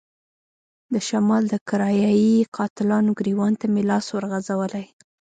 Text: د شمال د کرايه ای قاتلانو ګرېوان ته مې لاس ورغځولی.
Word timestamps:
د 0.93 0.95
شمال 1.07 1.43
د 1.49 1.55
کرايه 1.69 2.11
ای 2.23 2.45
قاتلانو 2.57 3.11
ګرېوان 3.19 3.53
ته 3.59 3.65
مې 3.73 3.81
لاس 3.89 4.05
ورغځولی. 4.11 4.85